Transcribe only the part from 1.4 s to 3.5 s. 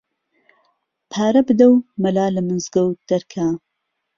بدهو مهلا له مزگهوت دهرکه